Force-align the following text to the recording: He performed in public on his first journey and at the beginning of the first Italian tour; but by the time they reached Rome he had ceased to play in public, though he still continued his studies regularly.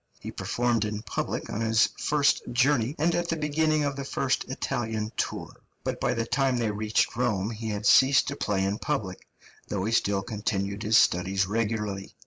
He 0.19 0.31
performed 0.31 0.83
in 0.83 1.03
public 1.03 1.47
on 1.51 1.61
his 1.61 1.89
first 1.95 2.41
journey 2.51 2.95
and 2.97 3.13
at 3.13 3.29
the 3.29 3.35
beginning 3.35 3.83
of 3.83 3.95
the 3.95 4.03
first 4.03 4.45
Italian 4.49 5.11
tour; 5.15 5.53
but 5.83 6.01
by 6.01 6.15
the 6.15 6.25
time 6.25 6.57
they 6.57 6.71
reached 6.71 7.15
Rome 7.15 7.51
he 7.51 7.69
had 7.69 7.85
ceased 7.85 8.27
to 8.29 8.35
play 8.35 8.63
in 8.65 8.79
public, 8.79 9.27
though 9.67 9.83
he 9.85 9.91
still 9.91 10.23
continued 10.23 10.81
his 10.81 10.97
studies 10.97 11.45
regularly. 11.45 12.15